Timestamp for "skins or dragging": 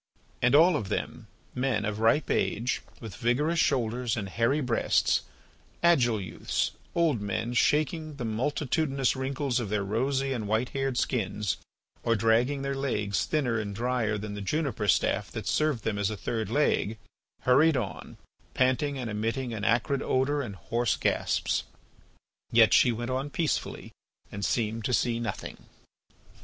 10.97-12.63